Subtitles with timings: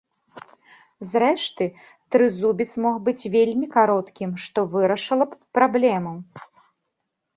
[1.09, 1.65] Зрэшты,
[2.15, 6.13] трызубец мог быць вельмі кароткім, што вырашыла б праблему.